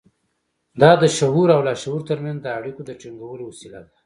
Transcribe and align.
دا 0.81 0.91
د 1.01 1.03
شعور 1.17 1.47
او 1.55 1.61
لاشعور 1.67 2.01
ترمنځ 2.09 2.39
د 2.41 2.47
اړيکو 2.57 2.81
د 2.85 2.91
ټينګولو 3.01 3.43
وسيله 3.51 3.79
ده. 3.85 3.89